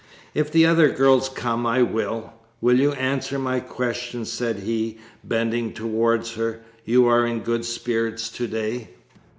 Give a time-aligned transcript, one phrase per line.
[0.33, 5.73] 'If the other girls come, I will.' 'Will you answer my question?' said he, bending
[5.73, 6.61] towards her.
[6.85, 8.89] 'You are in good spirits to day.'